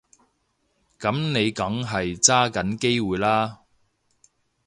[0.99, 3.59] 噉你梗係揸緊機會啦